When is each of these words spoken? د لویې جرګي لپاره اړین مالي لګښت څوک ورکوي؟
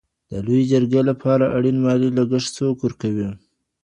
د 0.29 0.31
لویې 0.45 0.69
جرګي 0.71 1.01
لپاره 1.09 1.45
اړین 1.55 1.77
مالي 1.83 2.09
لګښت 2.17 2.49
څوک 2.57 2.77
ورکوي؟ 2.81 3.29